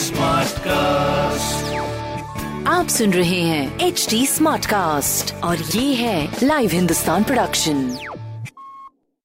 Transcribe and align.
Smartcast. 0.00 1.58
आप 2.68 2.86
सुन 2.88 3.12
रहे 3.12 3.40
हैं 3.40 3.78
एच 3.86 4.06
डी 4.10 4.26
स्मार्ट 4.26 4.66
कास्ट 4.66 5.34
और 5.44 5.56
ये 5.56 5.94
है 5.94 6.36
लाइव 6.42 6.70
हिंदुस्तान 6.72 7.24
प्रोडक्शन 7.24 7.96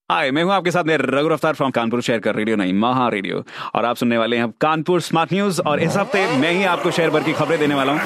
हाय 0.10 0.32
मैं 0.32 0.44
हूँ 0.44 0.54
आपके 0.54 0.72
साथ 0.72 0.84
में 0.84 0.98
रघु 0.98 1.28
रफ्तार 1.30 1.54
फ्रॉम 1.54 1.72
कानपुर 1.72 2.02
शहर 2.02 2.20
का 2.20 2.32
रेडियो 2.32 2.56
नहीं 2.58 2.74
महा 2.74 3.08
रेडियो 3.10 3.44
और 3.76 3.86
आप 3.86 3.96
सुनने 3.96 4.18
वाले 4.18 4.38
हैं 4.38 4.50
कानपुर 4.62 5.02
स्मार्ट 5.02 5.34
न्यूज़ 5.34 5.62
और 5.62 5.80
इस 5.80 5.98
हफ़्ते 5.98 6.38
मैं 6.38 6.52
ही 6.52 6.64
आपको 6.64 6.92
शहर 6.92 7.10
भर 7.10 7.24
की 7.24 7.34
खबरें 7.34 7.60
देने 7.60 7.76
वाला 7.76 7.94
हूँ। 7.94 8.00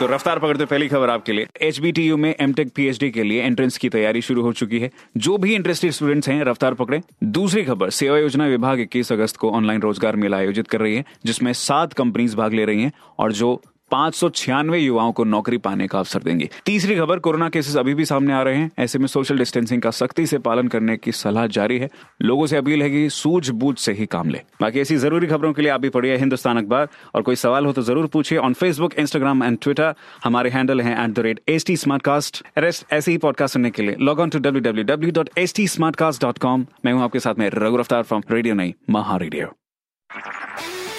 तो 0.00 0.06
रफ्तार 0.06 0.38
पकड़ते 0.38 0.64
पहली 0.64 0.86
खबर 0.88 1.10
आपके 1.10 1.32
लिए। 1.32 1.46
एचबीटीयू 1.62 2.16
में 2.16 2.34
एम 2.40 2.52
टेक 2.52 2.72
के 3.10 3.22
लिए 3.22 3.42
एंट्रेंस 3.42 3.76
की 3.78 3.88
तैयारी 3.88 4.20
शुरू 4.22 4.42
हो 4.42 4.52
चुकी 4.52 4.78
है। 4.78 4.90
जो 5.16 5.36
भी 5.38 5.54
इंटरेस्टेड 5.54 5.90
स्टूडेंट्स 5.90 6.28
हैं, 6.28 6.44
रफ्तार 6.44 6.74
पकड़े। 6.74 7.00
दूसरी 7.24 7.64
खबर, 7.64 7.90
सेवा 7.90 8.18
योजना 8.18 8.46
विभाग 8.46 8.80
इक्कीस 8.80 9.12
अगस्त 9.12 9.36
को 9.36 9.50
ऑनलाइन 9.50 9.80
रोज़गार 9.80 10.16
मेला 10.16 10.36
आयोजित 10.36 10.68
कर 10.68 10.80
रही 10.80 10.94
है, 10.96 11.04
जिसमें 11.26 11.52
सात 11.52 11.92
कंपनीज़ 11.92 12.36
भाग 12.36 12.54
ले 12.54 12.64
रही 12.64 12.82
हैं 12.82 12.92
और 13.18 13.32
जो 13.32 13.60
पाँच 13.90 14.44
युवाओं 14.74 15.12
को 15.12 15.24
नौकरी 15.24 15.58
पाने 15.58 15.86
का 15.86 15.98
अवसर 15.98 16.22
देंगे। 16.22 16.48
तीसरी 16.66 16.96
खबर, 16.96 17.18
कोरोना 17.18 17.48
केसेस 17.48 17.76
अभी 17.76 17.94
भी 17.94 18.04
सामने 18.04 18.32
आ 18.32 18.42
रहे 18.42 18.56
हैं। 18.56 18.70
ऐसे 18.78 18.98
में 18.98 19.06
सोशल 19.06 19.38
डिस्टेंसिंग 19.38 19.82
का 19.82 19.90
सख्ती 19.90 20.26
से 20.26 20.38
पालन 20.40 20.68
करने 20.68 20.96
की 20.96 21.12
सलाह 21.12 21.46
जारी 21.48 21.78
है। 21.78 21.88
लोगों 22.22 22.46
से 22.46 22.56
अपील 22.56 22.82
है 22.82 22.90
कि 22.90 23.08
सूझबूझ 23.10 23.76
से 23.78 23.92
ही 23.92 24.06
काम 24.06 24.30
ले। 24.30 24.40
बाकी 24.60 24.80
ऐसी 24.80 24.96
ज़रूरी 24.96 25.26
खबरों 25.26 25.52
के 25.52 25.62
लिए 25.62 25.70
आप 25.70 25.80
भी 25.80 25.88
पढ़िए 25.88 26.16
हिंदुस्तान 26.16 26.58
अखबार। 26.58 26.88
और 27.14 27.22
कोई 27.22 27.36
सवाल 27.36 27.66
हो 27.66 27.72
तो 27.72 27.82
ज़रूर 27.82 28.06
पूछिए 28.06 28.38
on 28.38 28.52
Facebook 28.54 28.94
Instagram 28.94 29.42
and 29.44 29.58
Twitter 29.62 29.94
हमारे 30.24 30.50
हैंडल 30.50 30.80
है 30.80 30.92
at 31.04 31.10
the 31.10 31.20
rate 31.20 31.40
S 31.48 31.66
T 31.66 31.76
smart 31.76 32.02
cast 32.02 32.42
rest 32.58 32.92
ऐसे 32.92 33.10
ही 33.10 33.18
पॉडकास्ट 33.18 33.52
सुनने 33.52 33.70
के 33.70 33.82
लिए 33.82 33.96
log 34.00 34.20
on 34.20 34.30
to 34.30 34.38
W 34.38 34.62
W 34.62 34.84
W 34.84 35.12
dot 35.12 35.30
S 35.38 35.54
T 35.54 35.66
smart 35.68 35.96
cast 35.96 36.22
dot 36.22 36.38
com 36.38 36.66
मैं 36.84 36.92
हूँ 36.92 37.02
आपके 37.02 37.20
साथ 37.20 37.38
में 37.38 37.48
रघु 37.54 37.76
रफ्तार 37.76 38.02
फ्रॉम 38.02 38.22
रेडियो 38.30 38.54
नहीं 38.54 38.72
महा 38.90 39.16
रेडियो 39.16 39.52